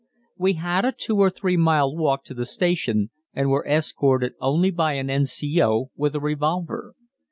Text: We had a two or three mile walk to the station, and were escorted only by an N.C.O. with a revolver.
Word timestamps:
We 0.35 0.53
had 0.53 0.83
a 0.83 0.91
two 0.91 1.17
or 1.19 1.29
three 1.29 1.57
mile 1.57 1.95
walk 1.95 2.23
to 2.23 2.33
the 2.33 2.47
station, 2.47 3.11
and 3.35 3.51
were 3.51 3.63
escorted 3.67 4.33
only 4.41 4.71
by 4.71 4.93
an 4.93 5.11
N.C.O. 5.11 5.91
with 5.95 6.15
a 6.15 6.19
revolver. 6.19 6.95